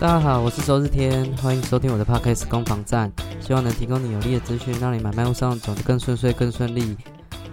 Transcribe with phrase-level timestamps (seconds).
[0.00, 3.10] 大家好，我是周日天，欢迎收听我的 podcast 攻防战，
[3.40, 6.96] 希望能提供你有力的资讯，让你买卖路上走得更顺遂、更顺利。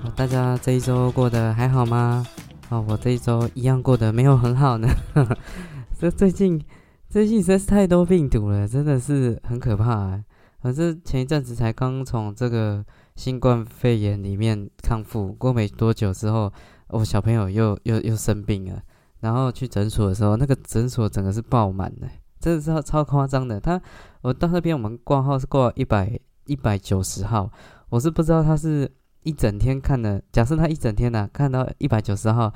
[0.01, 2.25] 好，大家这一周过得还好吗？
[2.69, 4.87] 哦，我这一周一样过得没有很好呢。
[5.97, 6.59] 这最近
[7.07, 10.19] 最近实在是太多病毒了，真的是很可怕。
[10.61, 12.83] 反正前一阵子才刚从这个
[13.15, 16.51] 新冠肺炎里面康复过没多久之后，
[16.87, 18.81] 我小朋友又又又生病了，
[19.19, 22.07] 然后去诊所的时候，那个诊所整个是爆满的。
[22.41, 23.79] 真的是超超夸张的，他
[24.21, 27.51] 我到那边我们挂号是挂一百一百九十号，
[27.89, 28.91] 我是不知道他是
[29.21, 32.51] 一整天看的，假设他一整天呢看到一百九十号，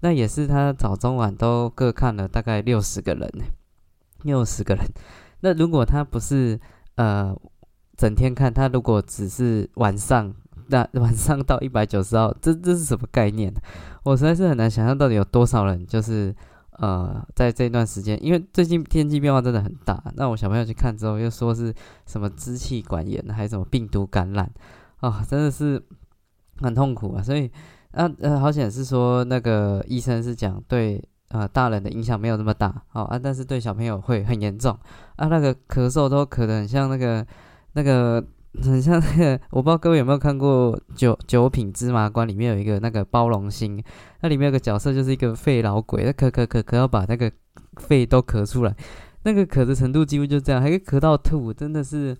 [0.00, 3.44] 那也是他早中晚都各看了大概六十个人呢，
[4.24, 4.84] 六十个人。
[5.40, 6.60] 那如果他不是
[6.96, 7.34] 呃
[7.96, 10.34] 整天看，他如果只是晚上，
[10.68, 13.50] 那晚上到一百九十号，这这是什么概念？
[14.02, 16.36] 我实在是很难想象到底有多少人就是。
[16.80, 21.74] 呃，在这段时间，因为最近天气变化真的很大，那我小朋友去看之后，又说是
[22.06, 24.50] 什么支气管炎，还是什么病毒感染，
[25.00, 25.82] 啊，真的是
[26.62, 27.22] 很痛苦啊。
[27.22, 27.50] 所以，
[27.92, 34.72] 啊呃，好显是说那个医生是讲对呃大人的影响没有那么大，哦啊，但是对小朋友会很严重
[35.16, 37.26] 啊，那个咳嗽都咳得很像那个
[37.74, 38.24] 那个。
[38.62, 43.82] 很像那个，我不知道各位有没有看过《九九品芝麻官》里面有一个那个包容心，
[44.22, 47.30] 那里面有个角色就是一个肺老鬼，他咳咳咳咳要把那个
[47.76, 48.74] 肺都咳出来，
[49.22, 52.16] 那个咳的程度几乎就这样，还可以咳到吐，真的是，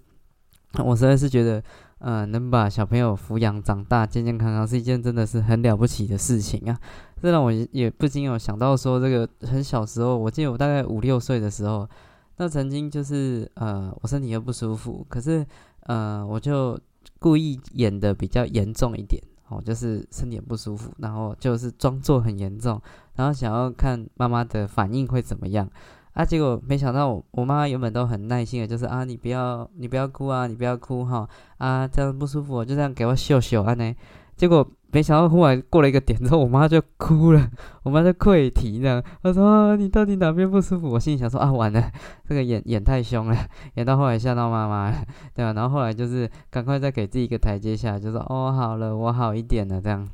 [0.85, 1.61] 我实在是觉得，
[1.99, 6.79] 嗯，能把小朋友抚养长大健健康康是一件真的是很了不起的事情啊！
[7.21, 11.89] 这让我也不禁有想到说，这个很小时候，我记得我大概五六岁的时候，
[12.37, 15.45] 那曾经就是呃，我身体又不舒服，可是。
[15.87, 16.79] 呃，我就
[17.19, 22.81] 故意演的比较严重一点，哦，就是身体不舒服，然后就是装作很严重，
[23.17, 25.69] 然后想要看妈妈的反应会怎么样
[26.13, 26.25] 啊？
[26.25, 31.29] 结果没想到我我妈原本都很耐心的，就是啊，你不要你不要哭啊，你不要哭哈
[31.59, 33.95] 啊，这样不舒服，就这样给我秀秀啊呢。
[34.41, 37.51] 结果没想到，忽然过了一个点之后，我妈就哭了，
[37.83, 39.05] 我妈就溃堤这样。
[39.23, 41.93] 她说：“你到底哪边不舒服？”我心里想说：“啊，完了，
[42.27, 43.37] 这个演演太凶了，
[43.75, 44.91] 演到后来吓到妈妈，
[45.35, 50.09] 对吧？”然后后来就是赶快再给自己一个台阶下，就说：“哦，好了，我好一点了。”这样，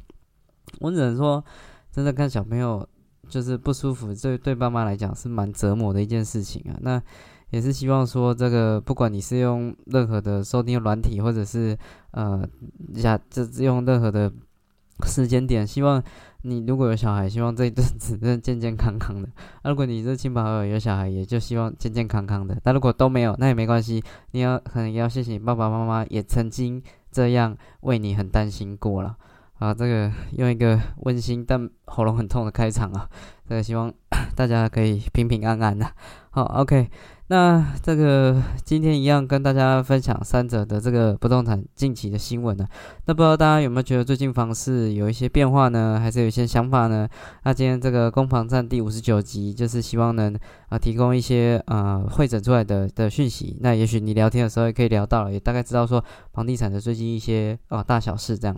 [0.80, 1.44] 我只能说，
[1.92, 2.84] 真的看小朋友
[3.28, 6.74] 就是不舒服，这对爸妈来讲是蛮折磨的一件事情啊。
[6.80, 7.00] 那。
[7.50, 11.76] 也是希望说，这个不管你是用任何的收听软体，或者是
[12.10, 12.46] 呃，
[12.94, 14.32] 下这用任何的
[15.06, 16.02] 时间点，希望
[16.42, 19.28] 你如果有小孩，希望这一阵子真的健健康康的；
[19.62, 22.58] 那如果你是亲朋好友有小孩，也就希望健健康康的。
[22.62, 24.02] 但如果都没有，那也没关系，
[24.32, 29.16] 你要可能也要谢谢你爸爸妈妈，也曾经这样为你很担心过了。
[29.58, 33.08] 啊，这个用一个温馨但喉咙很痛的开场啊，
[33.48, 33.92] 这个希望
[34.36, 35.86] 大家可以平平安安的。
[36.30, 36.90] 好，OK。
[37.28, 42.64] 那这个今天一样跟大家分享三者的这个不动产近期的新闻呢。
[43.06, 45.98] 那不知道大家有没有觉得最近房市有一些变化呢？
[46.00, 47.08] 还是有一些想法呢？
[47.42, 50.38] 那今天这个攻防战第五十九集就是希望能
[50.68, 53.56] 啊提供一些呃会诊出来的的讯息。
[53.60, 58.56] 那也许你聊天的时候也可以聊到了，也大概知道说房地产的最近一些啊大小事这样。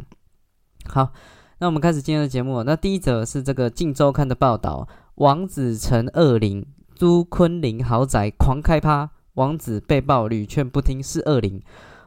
[0.87, 1.13] 好，
[1.59, 2.63] 那我们开始今天的节目。
[2.63, 6.67] 那第一则是这个《镜周刊》的报道：王子成二零。
[6.95, 11.63] 租昆凌豪宅狂开趴，王子被曝屡劝不听是恶灵。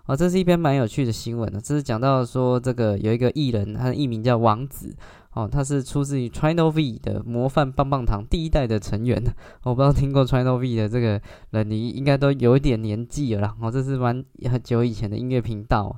[0.05, 1.61] 哦，这是一篇蛮有趣的新闻呢。
[1.63, 4.93] 这是讲到说，这个有一个艺人，他的艺名叫王子。
[5.31, 9.17] 哦，他是出自于 China V 的模范棒棒糖第一代的成员。
[9.63, 11.21] 我不知道听过 China V 的这个
[11.51, 13.55] 人，你应该都有一点年纪了。
[13.61, 14.21] 哦，这是蛮
[14.51, 15.97] 很久以前的音乐频道。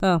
[0.00, 0.20] 那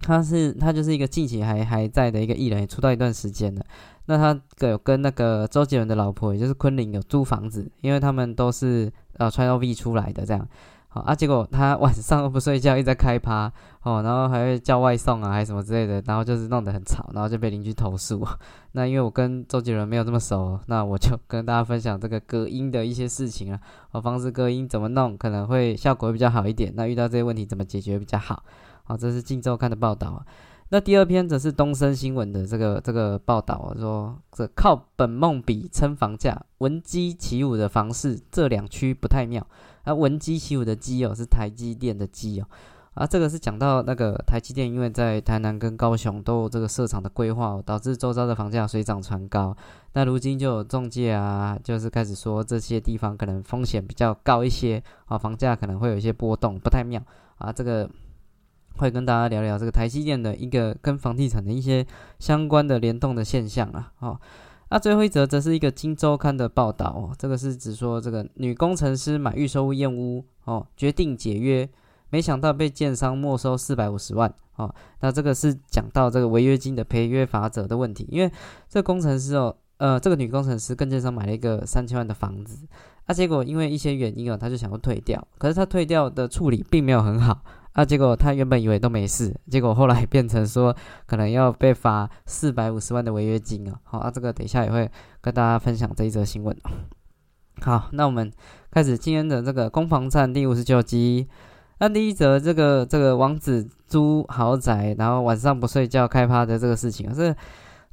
[0.00, 3.64] 他是他就是一个近期还还在的一个艺人，也出道一段时间了。
[4.06, 10.48] 那他有跟那个周杰伦的老婆，也就是昆凌有租房子，因为他们都是呃穿 O V 出来的这样，
[10.88, 18.26] 好啊，结果他晚上都不睡觉，一直在开趴哦，然后还会叫外送啊，还是什么之类的，然后就是弄得很吵，然后就被邻居投诉。
[18.72, 23.60] 那因为我跟周杰伦没有这么熟，那我就跟大家分享这个隔音的一些事情啊，
[23.90, 28.42] 哦，房子隔音怎么弄可能会效果会比较好一点，那遇到这些问题怎么解决比较好？
[28.88, 30.24] 好，这是《镜周刊》的报道。
[30.70, 39.46] 那第二篇则是东森新闻的这个这个报道，说这靠本梦比撑房价，闻鸡起舞的房市这两区不太妙。
[39.84, 42.46] 啊，闻鸡起舞的鸡哦，是台积电的鸡哦。
[42.94, 49.54] 啊，这个是讲到那个台积电，因为在台南跟高雄都有这个设厂的规划，导致周遭的房价水涨船高。
[49.92, 57.02] 那如今就有中介啊，就是开始说这些地方可能风险比较高一些，啊，房价可能会有一些波动，不太妙。
[57.36, 57.86] 啊，这个。
[58.78, 61.86] 会跟大家聊聊这个台积电的一个跟房地产的一些
[62.18, 64.20] 相关的联动的现象啊，哦，
[64.70, 71.68] 那最后一则则是一个《金周刊》的报道哦，这个是指说这个女工程师买预售屋验屋哦，决定解约，
[72.10, 74.74] 没想到被建商没收四百五十万哦。
[75.00, 78.30] 那这个是讲到这个违约金的赔约法则的问题，因为
[78.68, 82.66] 这工程师哦，呃，这个女工程师跟建商买了一个三千万的房子，
[83.06, 87.42] 啊，结果因为一些原因哦，她就想要退掉，可是她退掉的处理并没有很好。
[87.78, 90.74] 啊，结果他原本以为都没事，结果后来变成说
[91.06, 93.78] 可能要被罚四百五十万的违约金啊。
[93.84, 94.90] 好，啊，这个等一下也会
[95.20, 96.56] 跟大家分享这一则新闻。
[97.60, 98.32] 好，那我们
[98.72, 101.28] 开始今天的这个攻防战第五十九集。
[101.78, 107.32] 那第一则这个这个王子租豪宅，然后晚上不睡觉开趴的这个事情，是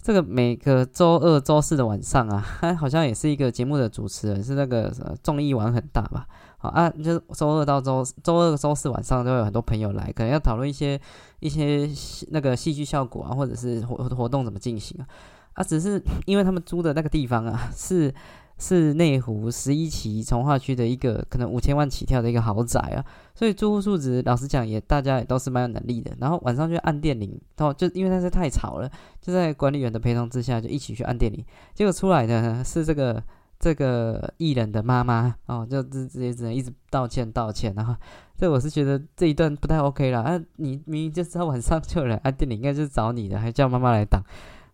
[0.02, 4.92] 这个每个周二、周四的晚上啊，他 好像也是一个节目的主持人，是那个
[5.22, 6.26] 综艺玩很大吧。
[6.68, 11.00] 啊，就是周二到周周二、周四晚上都有很多朋友来，可能要讨论一些
[11.40, 11.90] 一些
[12.32, 15.08] 那个戏剧效果啊，或者是活活动怎么进行啊。
[15.54, 18.14] 啊，只是因为他们租的那个地方啊，是
[18.58, 26.12] 是内湖十一期从化区的一个可能五千万起跳的一个豪宅啊，所以住户素质老实讲也大家也都是蛮有能力的。
[26.20, 28.92] 然后晚上就按电铃，然后就因为那是太吵了，
[29.22, 33.24] 就在管理员的陪同之下就一起去按电铃，结果出来的是这个。
[33.66, 37.96] 这个艺人的妈妈哦，就直直接只能一直道歉道歉，然后
[38.38, 40.40] 这我是觉得这一段不太 OK 了啊！
[40.58, 44.22] 你明明就知道晚上就有人啊，店里应该就是找你的，还叫妈妈来挡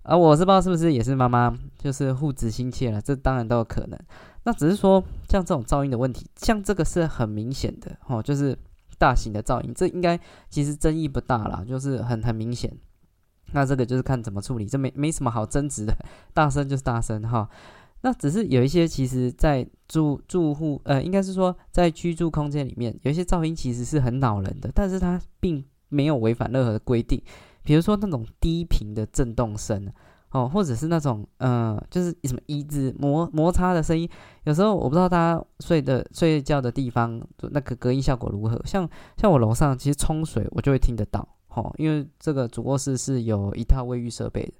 [0.03, 0.17] 啊！
[0.17, 3.97] 我是不知道是不是也是妈妈就是护子心切了，这当然都有可能。
[4.43, 8.57] 那只是说像这种噪音的问题，像这个是很明显的哦，就是
[8.97, 12.69] 大型的噪音，这应该其实争议不大啦，就是很很明显。
[13.53, 15.95] 那这个就是看怎么处理，这没没什么好争执的，
[16.33, 17.47] 大声就是大声哈。
[18.01, 27.21] 那只是有一些，其实，在住住户，呃，应该是说，在居住空间里面，有一些噪音其实是很恼人的，但是它并没有违反任何的规定。
[27.63, 29.87] 比如说那种低频的震动声，
[30.31, 34.09] 哦，或者是那种，呃，就是什么椅子摩摩擦的声音。
[34.45, 37.21] 有时候我不知道大家睡的睡觉的地方，
[37.51, 38.59] 那个隔音效果如何？
[38.65, 44.53] 像像我楼上其实冲水，我就会听得到，哦，因为这个主卧室是有一套卫浴设备的。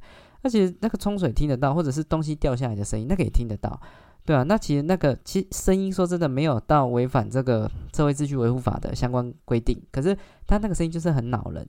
[0.43, 3.79] 那其实那个冲水听得到，或者是东西掉下来的声音，那个也听得到，
[4.25, 10.17] 对啊，那其实那个其实声音说真的没有到违反这个社会秩序维护法的相关规定，可是
[10.47, 11.67] 它那个声音就是很恼人。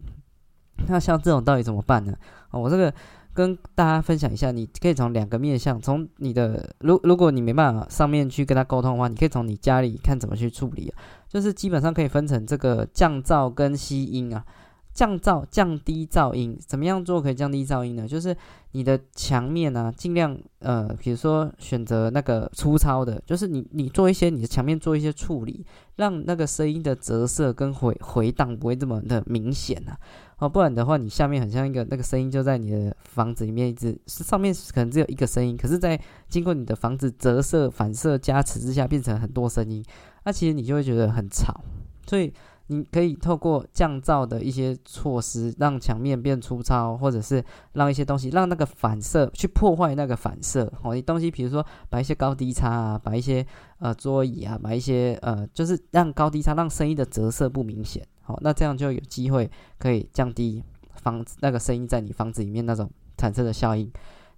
[0.89, 2.15] 那像这种到底怎么办呢？
[2.51, 2.93] 哦，我这个
[3.35, 10.99] 跟大家分享一下，你可以从两个面向，从你的如如果你没办法上面去跟他沟通的话，你可以从你家里看怎么去处理啊，
[11.29, 14.45] 就是基本上可以分成这个降噪跟吸音啊。
[14.93, 18.07] 降噪降低噪音，怎么样做可以降低噪音呢？
[18.07, 18.37] 就是
[18.73, 25.65] 你的墙面啊，尽量呃，比如说选择那个粗糙的，就是你你做一些你的墙面做一些处理，
[25.97, 29.97] 让那个声音的折射跟回回荡不会这么的明显啊。
[30.39, 35.99] 哦，不然的话，你下面很像一个那个声音就在你的房子里面一直上面可能只有一个声音，可是，在
[36.29, 39.83] 经过你的房子折射反射加持之下，变成很多声音，
[40.25, 41.63] 那其实你就会觉得很吵，
[42.07, 42.31] 所以。
[42.73, 50.73] 你可以透过降噪的一些措施，让墙面变粗糙，或者是让一些东西让那个反射去破坏那个反射。
[50.83, 53.47] 哦，你东西比如说把一些高低差啊，把一些
[53.79, 58.03] 呃桌椅啊，把一些呃就是让高低差，让声音的折射不明显。
[58.23, 60.63] 好，那这样就有机会可以降低
[60.95, 63.91] 房子那个声音在你房子里面那种产生的效应。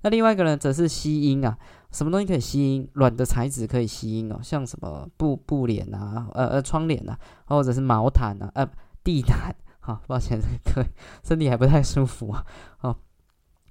[0.04, 1.56] 那另外一个呢，则是吸音啊。
[1.90, 2.86] 什么东西可以吸音？
[2.92, 8.68] 软的材质可以吸音哦，像什么布布帘啊，呃呃窗帘啊，或者是毛毯啊，呃
[9.02, 9.54] 地毯。
[9.80, 10.86] 好，抱歉，这个
[11.22, 12.44] 身体还不太舒服啊。
[12.80, 12.96] 哦，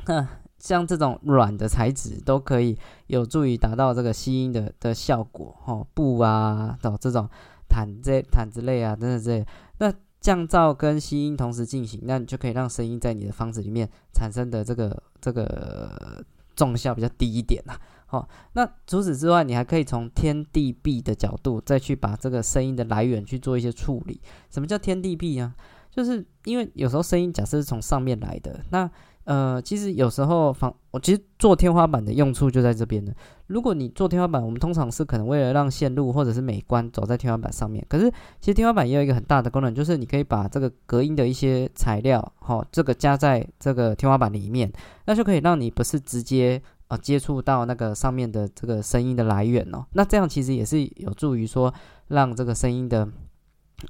[0.07, 5.55] 那像这种软的材质都可以有助于达到这个吸音的的效果。
[5.65, 7.29] 哦，布啊，哦这种
[7.67, 9.45] 毯这毯子类啊，等等这
[9.79, 16.21] 那降噪跟吸音同时进行，那你就可以让声音在你的房子里面产生的这个这个
[16.53, 17.73] 重效比较低一点呐。
[18.05, 24.21] 好，那除此之外，你还可以从天地壁的角度再去把这个声音的来源去做一些处理。
[24.51, 25.55] 什么叫天地壁啊？
[25.89, 28.89] 就是因为有时候声音假设是从上面来的，那
[29.25, 33.13] 呃，其实有时候房我其实做天花板的用处就在这边了。
[33.47, 37.85] 如果你做天花板，我们通常是可能为了让线路或者是美观走在天花板上面。
[37.87, 44.71] 可是其实天花板也有一个很大的功能，就是你可以把这个隔音的一些材料，哈，这个加在这个天花板里面，
[45.05, 46.97] 那就可以让你不是直接啊。
[46.97, 51.73] 接触到那个上面的这个声音的来源哦，那这样其实也是有助于说
[52.07, 53.07] 让这个声音的，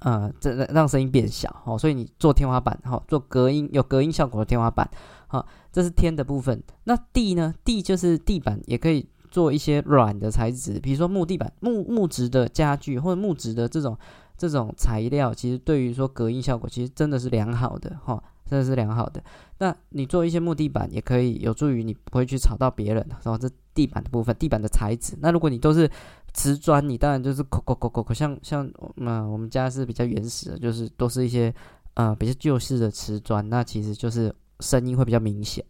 [0.02, 1.78] 呃，这让声音变小哦。
[1.78, 4.90] 所以你做天花板哈，做隔音有隔音效果的天花板，
[5.34, 6.62] 好，这是天的部分。
[6.84, 7.54] 那地呢？
[7.66, 13.98] 地就是地板，也可以做一些软的材质，比如说木地板、木木质的家具或者木质的这种
[14.38, 18.24] 这种材料，其实对于说隔音效果，其实真的是良好的哈。
[18.46, 19.24] 真的是良好的。
[19.60, 25.18] 那你做一些木地板，也可以有助于你不会去吵到别人，然后这地板的部分，地板的材质。
[25.22, 25.90] 那如果你都是
[26.34, 31.52] 瓷砖，你当然就是扣扣扣扣扣，像像嗯，我们家是比较原始的，就是都是一些
[31.94, 34.32] 呃比较旧式的瓷砖，那其实就是
[34.64, 35.64] 声音会比较明显。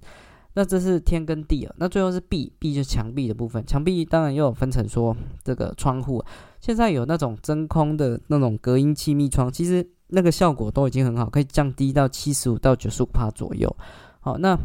[0.55, 3.65] 那这是天跟地啊，那最后是壁，壁就是墙壁的部分。
[3.65, 6.23] 墙壁当然又有分成说这个窗户，
[6.62, 13.75] 现在有那种真空的那种隔音气密窗，其实那个效果都已经很好，可以降低到七十五到九十五帕左右。
[14.19, 14.55] 好，那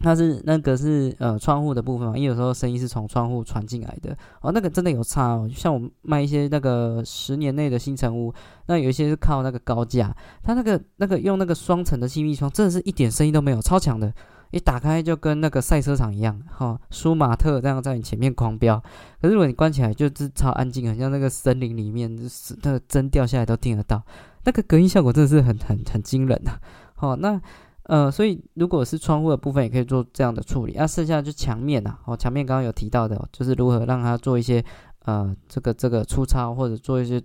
[0.00, 4.16] 它是那个是呃窗户的部分嘛，因为有时候声音是从窗户传进来的。
[4.40, 8.32] 哦，那个真的有差哦，像我卖一些那个十年内的新城屋，
[8.66, 14.12] 那有一些是靠那个高架，它那个那个用那个双层的气密窗，真的是一点声音都没有，超强的。
[14.50, 18.82] 一打开就跟那个赛车场一样，哈，舒马特这样在你前面狂飙。
[19.20, 24.02] 可是如果你关起来，就是超安静，很像那个森林里面，就是那个针掉下来都听得到。
[24.44, 26.52] 那个隔音效果真的是很很很惊人呐。
[26.94, 27.38] 好，那
[27.88, 30.74] 呃，所以如果是窗户的部分，也可以做这样的处理。
[30.76, 34.62] 那剩下就墙面呐，哦，墙面刚刚有提到的，就是如何让它做一些
[35.06, 37.22] 呃这个这个粗糙或者做一些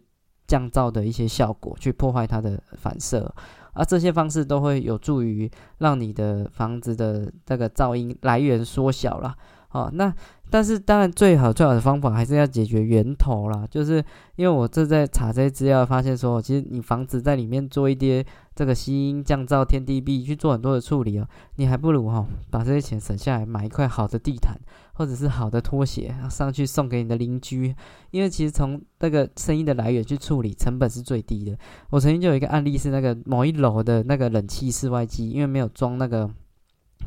[0.48, 3.29] 降噪的一些效果，去破坏它的反射。
[3.74, 9.36] 而这些方式都会有助于让你的房子的这个噪音来源缩小了，
[9.72, 10.13] 哦，那
[10.50, 13.96] 但是当然最好最好的方法还是要解决源头啦，就是
[14.36, 18.24] 因为我正在查这些资料，发现说，其实你房子在里面做一些
[18.55, 24.57] 这个吸音降噪天地壁去做很多的处理哦，你还不如哈把这些钱省下来买一块好的地毯。
[24.95, 27.75] 或者是好的拖鞋，上去送给你的邻居，
[28.12, 31.57] 因为其实从那个声音的来源去处理，成本是最低的。
[31.89, 36.29] 我曾经就有一个案例是那个某一楼的那个冷气室外机，因为没有装那个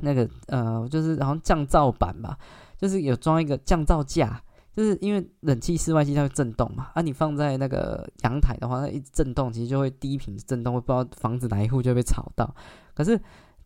[0.01, 2.37] 那个呃，就是好像降噪板吧，
[2.77, 4.43] 就是有装一个降噪架，
[4.77, 12.55] 就是因为冷气室外机它会震动嘛，啊，你放在那个阳台的话，它一震动，其实就会低频震动，会不知道房子哪一户就被吵到，
[12.95, 13.19] 可是。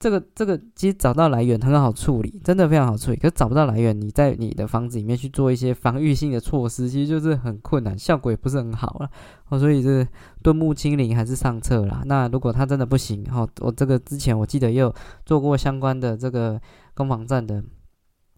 [0.03, 3.19] 这个这个其实找到来源很好处理，真的非常好处理。
[3.19, 9.11] 可是找不到来源，你在你的房子里面去做一些防御性的措施，其实就是很困难，效果也不是很好了。
[9.51, 10.09] 哦，所以是
[10.43, 12.01] 敦木清零还是上策啦。
[12.07, 14.91] 那如果它真的不行，哦，我这个之前我记得也有
[15.27, 16.59] 做过相关的这个
[16.95, 17.63] 攻防战的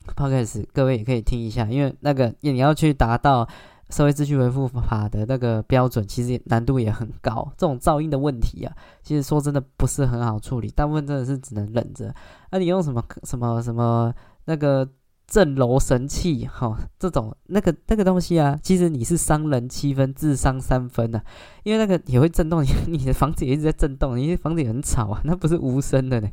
[0.03, 3.49] podcast，各位也可以听一下，因为那个你要去达到。
[3.91, 12.15] 社会秩序维护法的那个标准其实难度也很高，这种噪音的问题啊，其实说真的不是很好处理，大部分真的是只能忍着。
[12.51, 14.11] 那你用什么什么什么
[14.47, 14.89] 那个
[15.27, 21.23] 震楼神器哈，这种那个那个东西啊，其实你是伤人七分，智商三分的，
[21.63, 26.31] 因为那个也会震动，你的房子也一直在震动，你的房子也很吵啊，那不是无声的呢。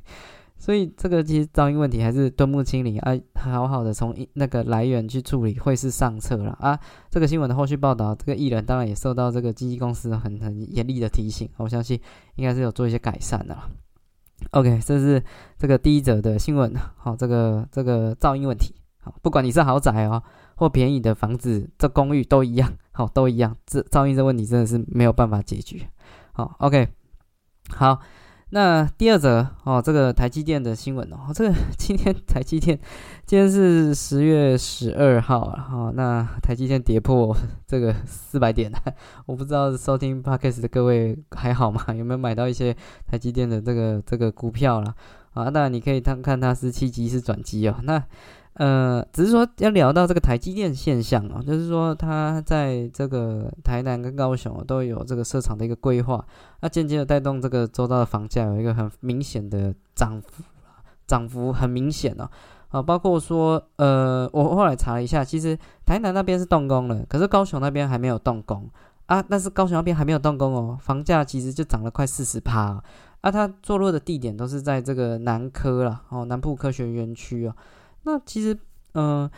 [0.59, 6.77] 所以这个其实噪音问题还是敦木清理啊，好好的从那个来源去处理会是上策了啊。
[7.09, 11.99] 这个新闻的后续报道，这个艺人当然也受到这个经纪公司很很严厉的提醒，我相信
[12.35, 13.57] 应该是有做一些改善的。
[14.51, 15.23] OK，这是
[15.57, 20.21] 这个第一则的新闻，好，这个这个噪音问题，好，不管你是豪宅哦
[20.55, 25.89] 或便宜的房子，这公寓都一样，好，都一样，这噪音这问题真的是没有办法解决。
[26.33, 26.89] 好，OK，
[27.69, 27.99] 好。
[28.51, 32.79] 那第二则哦，这个台积电的新闻哦， 这个今天台积电
[33.25, 37.35] 今天是十月十二号啊，哈，那台积电跌破
[37.67, 38.71] 这个四百点，
[39.27, 41.83] 我不知道收听 podcast 的各位还好吗？
[41.93, 42.75] 有没有买到一些
[43.05, 44.95] 台积电的这个这个股票了？
[45.33, 48.03] 啊，那你可以看看它是七级是转机哦，那。
[48.59, 56.21] 呃，只是说要聊到这个台积电现象啊，就是说它在这个台南跟高雄都有这个设厂的一个规划，
[56.59, 60.43] 那间接的带动这个周遭的房价有一个很明显的涨幅，
[61.07, 62.29] 涨幅很明显哦。
[62.67, 68.69] 啊，包括说，呃，我后来查了一下，其实台南那边是动工了，可是高雄那边还没有动工
[69.05, 69.23] 啊。
[69.23, 72.77] 但是高雄那边还没有动工哦，房价其实就涨了快四十趴
[73.21, 73.31] 啊。
[73.31, 77.55] 它坐落的地点都是在这个南科了，哦，南部科学园区哦。
[78.03, 78.57] 那其实，
[78.93, 79.29] 嗯，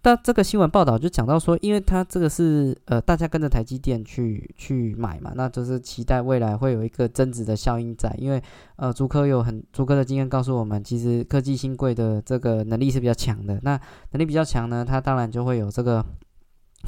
[0.00, 8.14] 但这个新闻报道就讲到说，因为它这个是呃，大家跟着台积电去去买嘛，那就是期待未来会有一个增值的效应在。
[8.18, 8.42] 因为
[8.76, 13.58] 呃，竹科有很竹科的经验告诉我们，其实科技新贵的这个能力是比较强的。
[13.62, 13.72] 那
[14.12, 16.04] 能力比较强呢，它当然就会有这个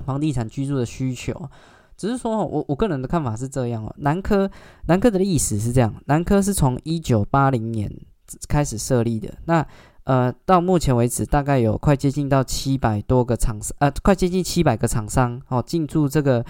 [0.06, 1.34] 房地产居住的需求。
[1.96, 3.92] 只是说，我我个人的看法是这样哦。
[3.98, 4.48] 南科
[4.86, 7.90] 南科的历史是这样，南科是从一九八零年
[8.48, 9.34] 开始设立的。
[9.46, 9.66] 那
[10.08, 16.42] 呃，到目前为止，大概有快接近到七百多个厂商，呃，快接近七百个厂商哦，进驻这个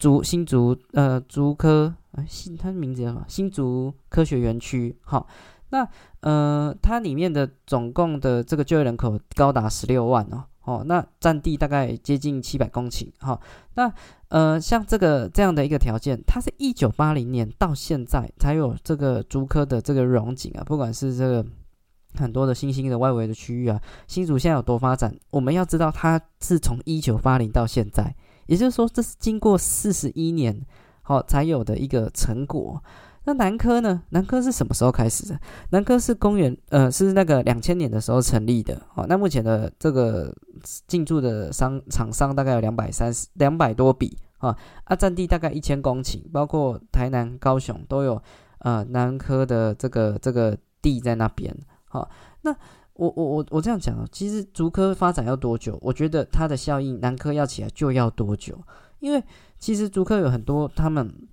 [0.00, 1.94] 竹新竹呃竹科，
[2.26, 3.24] 新它的名字叫什么？
[3.28, 4.96] 新竹科学园区。
[5.02, 5.28] 好，
[5.70, 5.88] 那
[6.22, 13.08] 呃，它里面的总共的这个就业人口高达十六万哦，哦，那占地大概接近七百公顷。
[13.20, 13.40] 好，
[13.74, 13.92] 那
[14.26, 21.46] 呃，像这个这样的一个条件，它是一九八零年到现在才有这个竹科的这个荣景啊，不管是这个。
[22.18, 25.14] 很多的新兴的外围的区域啊，新竹现在有多发展？
[25.30, 28.14] 我们要知道，它是从一九八零到现在，
[28.46, 30.60] 也就是说，这是经过四十一年
[31.02, 32.82] 好才有的一个成果。
[33.24, 34.02] 那南科呢？
[34.10, 35.40] 南科是什么时候开始的？
[35.70, 38.82] 南科是公元呃是那个两千年的时候成立的。
[38.92, 40.34] 好，那目前的这个
[40.88, 48.20] 进驻的商厂商大概有两百三十两百多笔啊，啊，占地大概一千公顷，包括台南、高雄都有
[48.58, 51.56] 呃南科的这个这个地在那边。
[51.92, 52.50] 好，那
[52.94, 55.78] 我我我我这样讲啊，其实竹科发展要多久？
[55.82, 58.58] 我觉得它的效应南科要起来就要多久？
[59.00, 59.22] 因为
[59.58, 61.28] 其实竹科有很多他们。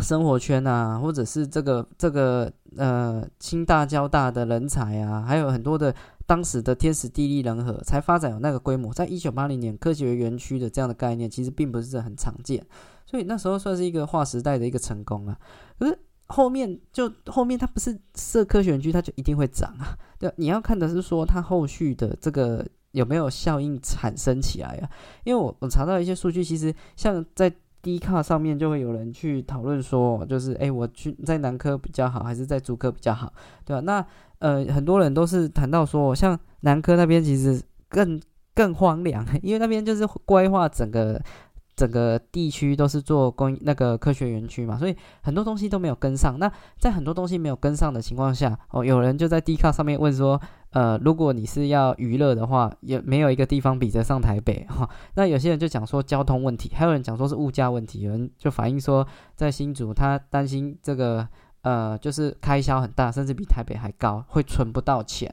[0.00, 5.94] 生活圈啊，或者是这个这个呃清大交大的人才啊，还有很多的
[6.26, 8.92] 当时的天时地利人和，才发展有那个规模。
[8.92, 12.66] 在一九八零年科学园区的这样的概念，其实并不是很常见，
[13.06, 15.38] 所以那时候算是一个划时代的一个成功啊。
[15.78, 15.96] 可是
[16.26, 19.96] 后面就后面它不是设科学园区，它就一定会涨啊？
[20.18, 24.88] 对，你要看的是说它后续的这个有没有效应产生起来啊？
[25.24, 27.52] 因为我我查到一些数据，其实像在。
[27.82, 33.32] 低卡上面就会有人去讨论说，就是哎，我去在南科比较好，还是在竹科比较好，
[33.64, 33.80] 对吧？
[33.82, 34.04] 那
[34.40, 38.20] 呃，很多人都是谈到说，像南科那边其实更
[38.56, 41.22] 更荒凉，因为那边就是规划整个。
[41.76, 46.38] 整个地区都是做工那个科学园区嘛，所以很多东西都没有跟上。
[46.38, 50.40] 那在很多东西没有跟上的情况下，哦，有人就在 D 卡上面问说，
[50.70, 54.88] 呃，如果你是要娱乐的话，也没有一个地方比得上台北哈。
[55.16, 61.28] 那有些人就讲说交通问题，还有人讲说是物价问题，有人就反映说在新竹他担心这个
[61.60, 65.30] 呃就是开销很大，甚至比台北还高，会存不到钱。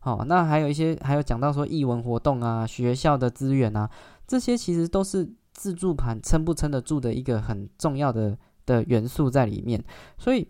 [0.00, 3.90] 好，那还有一些还有讲到说艺文活动啊，学校的资源啊，
[4.26, 5.30] 这些其实都是。
[5.52, 9.84] 自助盘撑不撑得住的一个很重要的的元素在里面，
[10.18, 10.48] 所以。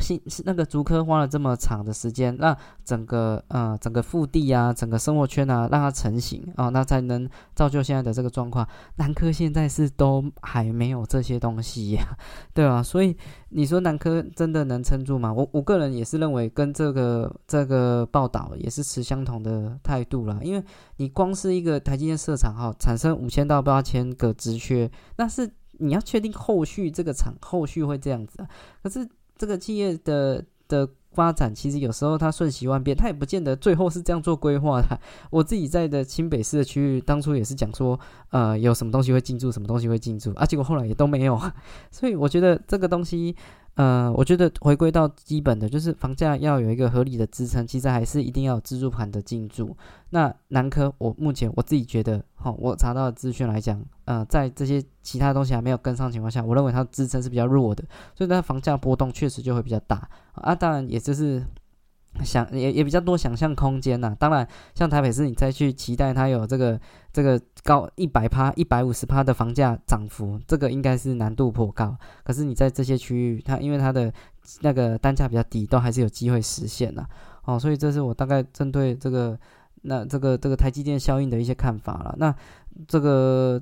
[0.00, 8.66] 新是那个竹科花了这么长的时间，让整个呃整个腹地啊，整个生活圈啊，让它成型啊，那才能造就现在的这个状况。
[8.96, 12.02] 南科现在是都还没有这些东西，呀，
[12.52, 13.16] 对啊，所以
[13.50, 15.32] 你说南科真的能撑住吗？
[15.32, 20.38] 我我个人也是认为跟这个这个报道也是持相同的态度啦。
[20.42, 20.64] 因为
[20.96, 28.48] 你光是一个台积电设厂哈，产生五千到八千个职缺，那是你要确定后续这个厂后续会这样子啊，
[28.82, 29.08] 可是。
[29.44, 34.98] 这个企业的的发展，其实有时候它瞬息万变，它也不见得最后是这样做规划的。
[35.28, 41.38] 我自己在的清北市的区域，当初也是讲说，呃，有什么东西会进驻，什么东西会进驻，啊，结果后来也都没有。
[41.92, 43.36] 所以我觉得这个东西。
[43.74, 49.76] 呃，我觉得回归到基本的，就是房价要有一个合理的支撑，其实还是一定要有自助盘的进驻。
[50.10, 57.84] 那南科，我目前我自己觉得，哈，我查到的资讯来讲，呃，在这些其他东西还没有跟上情况下，我认为它支撑是比较弱的，
[58.14, 60.54] 所以它房价波动确实就会比较大啊。
[60.54, 61.44] 当然，也就是。
[62.22, 66.78] 想也也比较多想象空间呐，当然像台北市，你再去期待它有这个
[67.12, 71.96] 这个高一百趴、一百五十趴的房价涨幅，这个应该是难度颇高。
[72.22, 74.12] 可是你在这些区域，它因为它的
[74.60, 77.06] 那个单价比较低，都还是有机会实现呐。
[77.44, 79.38] 哦，所以这是我大概针对这个
[79.82, 82.14] 那这个这个台积电效应的一些看法了。
[82.18, 82.34] 那
[82.86, 83.60] 这个。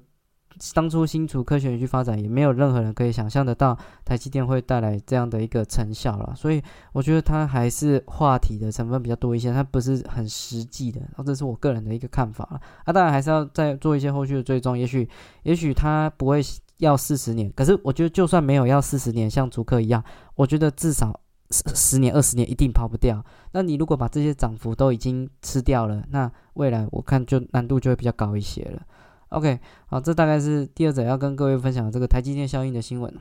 [0.75, 6.33] 当初新竹科学园区发展，也没有任何人可以想象得到台积电会带来这样的一个成效了。
[6.37, 6.62] 所以
[6.93, 11.01] 我觉得它还是话题的成分比较多一些，它不是很实际的。
[11.01, 12.61] 然后这是我个人的一个看法了。
[12.85, 14.79] 啊，当然还是要再做一些后续的追踪。
[14.79, 15.09] 也许，
[15.43, 16.41] 也许它不会
[16.79, 20.03] 要四十年，可是我觉得就算没有要四十年，像竹科一样，
[20.35, 23.25] 我觉得至少十十年、二十年一定跑不掉。
[23.53, 28.83] 那你如果把这些涨幅都已经吃掉了，那未来我看就难度就会比较高一些了。
[29.33, 33.12] OK，好，这大概是第二则要跟各位分享的这个台积电效应的新闻。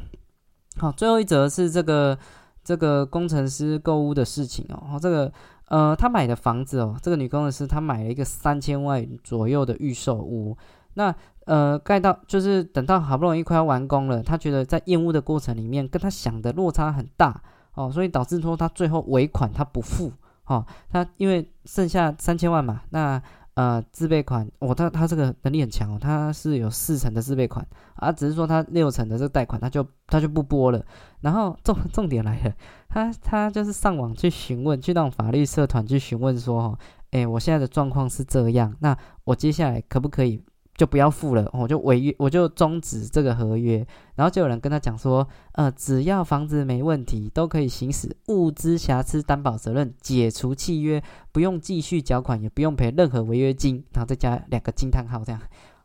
[0.77, 2.17] 好，最后一则是这个
[2.63, 4.99] 这个工程师购物的事情哦。
[5.01, 5.31] 这个
[5.69, 10.57] 呃，他买的房子哦，这个女工程师她买了一个三千万左右的预售屋。
[10.95, 17.41] 那呃，盖到就是等到好不容易快要完工了，她觉得在验屋的过程里面跟她想的落差很大
[17.75, 20.11] 哦，所以导致说她最后尾款她不付
[20.45, 20.65] 哦。
[20.91, 23.21] 她因为剩下三千万嘛，那。
[23.55, 30.83] 呃，自备款，哦，他他这个能力很强哦，他是有四成的自备款啊，只是说他六成的这个贷款，他就他就不拨了。
[31.19, 32.53] 然后重 重点来了，
[32.87, 36.79] 他他就是上网去询问，去那种法律社团去询问说，哦，
[37.11, 40.41] 哎，我现在的状况是这样，那我接下来可不可以？
[40.81, 43.85] 就不要付了，我就违约，我就终止这个合约。
[44.15, 50.99] 然后就有人跟他讲说，呃，只要房子没问题，都可以行使物资瑕疵担保责任，解除契约，
[51.31, 53.83] 不用继续缴款，也不用赔任何违约金。
[53.93, 55.39] 然后再加两个惊叹号，这样，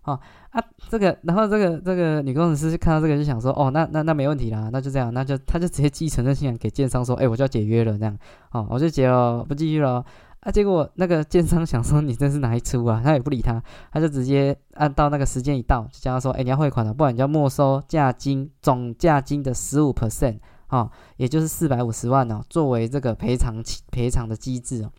[0.04, 8.16] 哦啊，这个，然后这个这个女工程师看到这个就想说，哦，那那那没问题啦，那就这样，那就他就直接寄承认信给建商说，哎，我就要解约了，这样，
[8.52, 10.02] 哦，我就解了，不继续了。
[10.40, 13.00] 啊，结果那个建商想说你这是哪一出啊？
[13.02, 24.92] 他也不理他，他就直接按到那个时间一到，就叫他说：“哎，你要汇款了，不然你就要没收价金总价金的十五 percent 啊，也就是四百五十万哦，作为这个赔偿赔偿的机制哦。”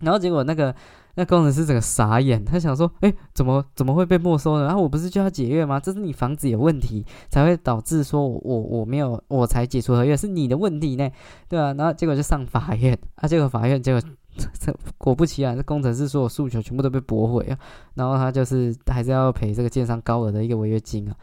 [0.00, 0.74] 然后结果那个
[1.14, 4.66] 那工程师整个傻眼，他想说：“哎，怎么怎么会被没收呢？
[4.66, 5.80] 然后我不是就要解约吗？
[5.80, 11.08] 这是你房子有问题才会导致说我我没有我才解除合约，是你的问题呢，
[11.48, 14.10] 对啊，然后结果就上法院啊，结果法院结果
[14.58, 17.58] 这 果不其然，这工程师所有诉求全部都被驳回啊，
[17.94, 21.16] 然后他就是还是要赔这个建商高额的一个违约金啊。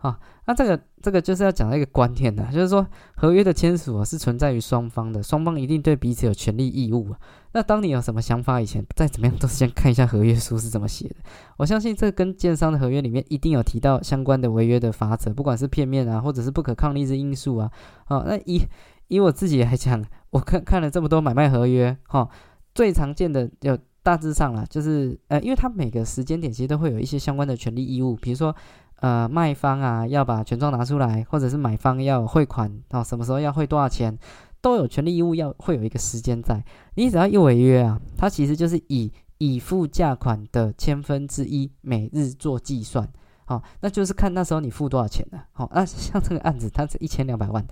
[0.00, 0.14] 好，
[0.46, 7.18] 那这个这个就是要讲一个观念的，就是说合约的签署啊是存在于双方的，双方一定对彼此有权利义务啊。
[7.50, 11.16] 那当你有什么想法以前，再怎么样都是先看一下合约书是怎么写的。
[11.56, 17.68] 我相信这跟建商的合约里面一定有提到相关的违约的法则，不管是片面啊，或者是不可抗力之因素啊。
[18.04, 18.62] 好，那以
[19.08, 22.28] 以我自己来讲，我看看了这么多买卖合约，哈，
[22.78, 28.54] 最常见的有大致上啦，就是呃，因为它每个时间点其实都会有一些相关的权利义务，比如说。
[29.00, 34.18] 呃，卖方啊要把权状拿出来，或者是买方要汇款哦，什么时候要汇多少钱，
[34.60, 36.60] 都有权利义务要会有一个时间在。
[36.96, 43.08] 你只要一违约啊，它其实就是以已付价款的千分之一每日做计算，
[43.44, 45.44] 好，那就是看那时候你付多少钱了。
[45.52, 47.64] 好，那像这个案子，它是一千两百万，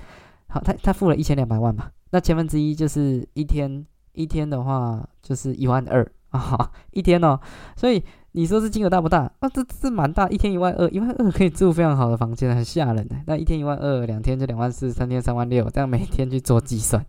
[0.47, 3.85] 好，他他付了一千两百万嘛，那千分之一就是一天
[4.17, 7.39] 一天的话就是一万二啊， 一天哦，
[7.77, 8.03] 所以。
[8.37, 9.49] 你说这金额大不大啊？
[9.49, 13.17] 这这蛮大，一天一万二，一万二可以住非常好的房间，很吓人的。
[13.27, 17.03] 那一天一万二，两天就两万四，三天三万六，这样每天去做计算，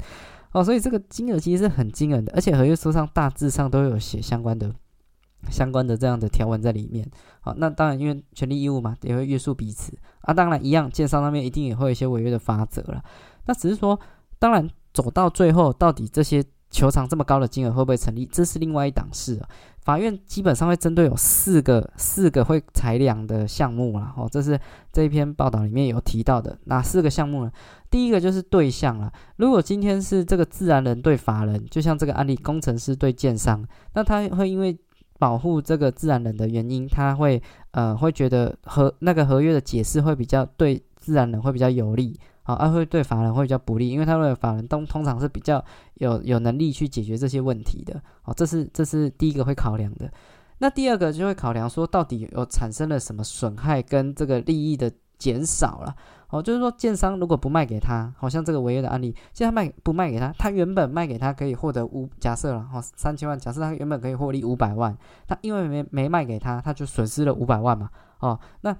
[0.53, 4.73] 哦，所以这个金额其实是很惊人的，而且合约书上大致上都有写相关的、
[5.49, 7.05] 相关的这样的条文在里面。
[7.41, 10.33] 好，那当然因为权利义务嘛，也会约束彼此啊。
[10.33, 13.03] 当然一样，建商那边一定也会有一些违约的法则了。
[13.47, 13.99] 那只是说，
[14.39, 19.49] 当然走到最后，到底这些球场这么高的金额会不会成立，这是另外一档事啊。
[19.81, 24.59] 法院基本上会针对有四个四个会裁量的项目啦，哦，这是
[24.91, 27.51] 这一篇报道里面有提到的哪四个项目呢？
[27.89, 29.09] 第一个就是对象了。
[29.37, 34.77] 如果今天是这个自然人对法人，就像这个案例，工程师对建商，那他会因为
[35.17, 42.19] 保护这个自然人的原因，他会呃会觉得合那个合约的解释会比较对自然人会比较有利。
[42.47, 45.61] 好，而会对法人会比较不利，因为他认为法人通通常是比较
[45.95, 48.01] 有有能力去解决这些问题的。
[48.21, 50.09] 好，这是这是第一个会考量的。
[50.59, 55.93] 那第二个就会考量说，到底有产生了什么损害跟这个利益的减少了。
[56.27, 67.89] 好，就是说建商如果不卖给他，好像这个违约的案例，现在卖不卖给他，他原本卖给他可以获得五，假设了哈三千万，假设他原本可以获利五百万，他因为没没卖给他，他就损失了五百万嘛。
[68.19, 68.73] 哦，那。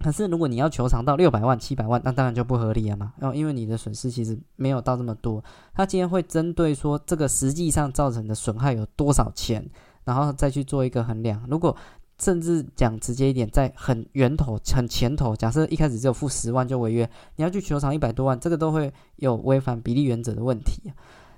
[0.00, 3.14] 可是，如果你要求偿到六百万、七百万，那当然就不合理了嘛。
[3.18, 9.66] 然后，因为你的损失其实没有到这么多，他今天会针对说这个实际上造成的损害有多少钱，
[10.04, 11.42] 然后再去做一个衡量。
[11.48, 11.74] 如果
[12.18, 20.92] 甚至讲直接一点，在很源头、很前头，假设一开始只有付十万就违约，你要去求偿一百多万，这个都会有违反比例原则的问题。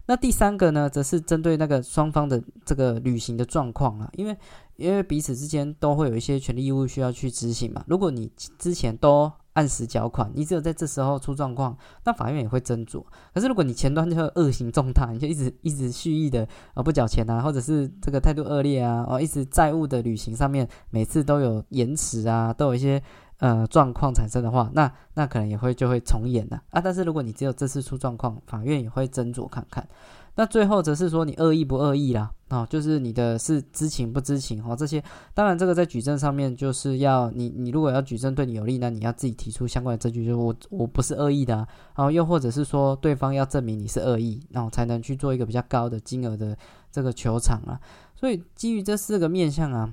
[0.06, 4.36] 那第三个呢，则是针对那个双方的这个履行的状况啊，因为。
[4.76, 7.82] 因为彼此之间都会有一些权利义务需要去执行嘛。
[7.88, 13.02] 如果你之前都按时缴款，你只有在这时候出状况，那法院也会斟酌。
[13.32, 23.02] 可是如果你前端就恶行重大，你就一直一直蓄意的啊不缴钱啊，或者是这个态度恶劣啊，哦一直债务的履行上面每次都有延迟啊，都有一些
[23.38, 26.80] 呃状况产生的话，那那可能也会就会重演的啊。
[26.80, 29.86] 但是如果你只有这次出状况，法院也会斟酌看看。
[30.38, 46.54] 那最后则是说你恶意不恶意啦，啊，就是你的是知情不知情哦，这些当然这个在举证上面就是要你你如果要举证对你有利，那你要自己提出相关的证据，就是我我不是恶意的啊，然后又或者是说对方要证明你是恶意，然后才能去做一个比较高的金额的
[46.92, 47.80] 这个球场啊。
[48.14, 49.90] 所以基于这四个面向啊，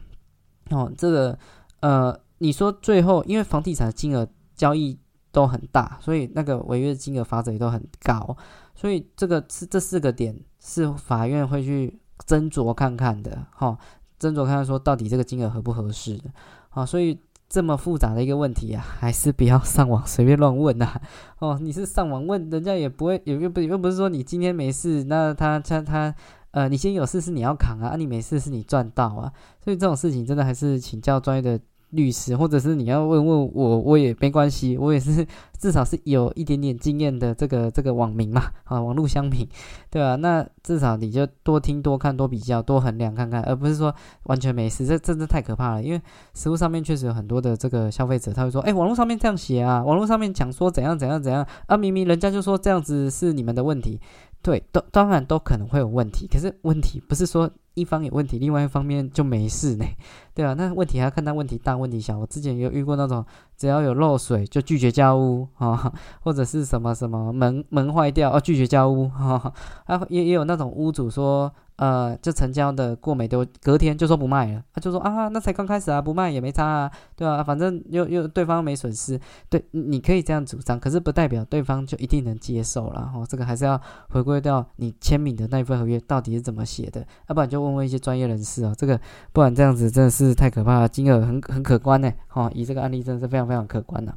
[0.71, 1.39] 哦，这个
[1.79, 4.99] 呃，你说最后因为房地产的金额交易
[5.31, 8.35] 都很大，所以那个违约金额法则也都很高。
[8.75, 13.77] 所以这个是这四个点是法院会去斟酌看看的，哈，
[14.19, 16.25] 斟酌看看说到底这个金额合不合适的，
[16.69, 20.99] 好，所以这么复杂的一个问题啊，还是不要上网随便乱问呐，
[21.39, 26.13] 哦，你是上网问人家也不会，又又不又不是说你今天没事，那他他他，
[26.51, 29.31] 呃，你今天有事是你要扛啊，你没事是你赚到啊，
[29.63, 31.57] 所以这种事情真的还是请教专业的。
[31.93, 35.25] 律师，或者是你要问问我，我也没关系，我也是
[35.57, 39.47] 至少是有一点点经验的这个这个网民嘛，啊，网络乡民，
[39.89, 40.15] 对吧？
[40.15, 45.83] 那至少你就多听、多看、多比较、多衡量看看，而不是说完全没事，这真的太可怕了。
[45.83, 46.01] 因为
[46.33, 53.99] 实物上面确实有很多的这个消费者，他会说，哎，网络上面这样写啊，网络上面讲说怎样怎样怎样啊，明明人家就说这样子是你们的问题。
[54.43, 59.85] 对，都当然都可能会有问题，可是问题不是说一方有问题，另外一方面就没事呢，
[60.35, 62.19] 对啊，那问题还要看它问题大问题小。
[62.19, 63.25] 我之前有遇过那种
[63.57, 69.53] 只要有漏水就拒绝交屋啊，或者是什么什么门门坏掉哦拒绝交屋哈，
[69.85, 71.51] 啊也也有那种屋主说。
[71.83, 77.43] 呃，就成交的过没多，隔天就说不卖了，他就说啊，那才刚开始啊，不卖也没差啊，对吧？
[77.43, 79.19] 反正又又对方没损失，
[79.49, 83.21] 对，你可以这样主张，可是不代表对方就一定能接受了哈。
[83.27, 83.77] 这个还是要
[84.11, 88.73] 回归到你签名的那一份合约到底是怎么写的，要不然就问问一些专业人士哦。
[88.77, 88.97] 这个
[89.33, 94.15] 不然这样子真的是太可怕了，金额很很可观呢，哈，以这个案例真的是非常非常可观了。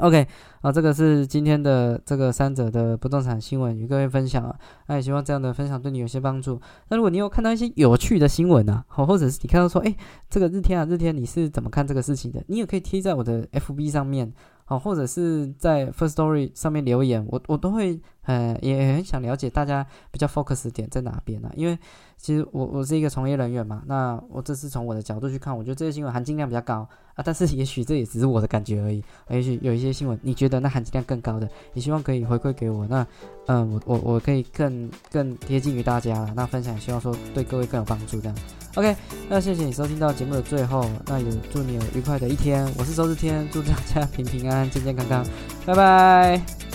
[0.00, 0.26] OK，
[0.62, 6.60] 啊，这个是今天的这个三者的不动产新闻与各位分享啊，那也希望这样的分享对你有些帮助。
[6.88, 9.94] 那如果你有看到一些有趣的新闻啊，好，或者是你看到说，哎，
[10.28, 12.42] 这个日天啊，日天你是怎么看这个事情的？
[12.48, 14.32] 你也可以贴在我的 FB 上面，
[14.64, 18.00] 好，或者是在 First Story 上面留言，我我都会。
[18.26, 21.50] 呃，也很想了解大家比较 focus 点在哪边呢？
[21.56, 21.78] 因为
[22.16, 27.22] 其实我我是一个从业人员嘛，那我这是从我的角度去看，我觉得这些新闻含金量比较高啊。
[27.24, 32.86] 但是也许这也只是我的感觉而已，也许有一些新闻你觉得那含金量更高的，也希望可以回馈给我。
[32.86, 33.06] 那
[33.46, 38.36] 嗯，我我我可以更更贴近于大家了，那分享希望说对各位更有帮助这样。
[38.76, 38.96] OK，
[39.28, 42.66] 那谢谢你收听到节目的最后，那也祝你有愉快的一天。
[42.76, 45.24] 我是周日天，祝大家平平安安、健健康康，
[45.64, 46.73] 拜拜。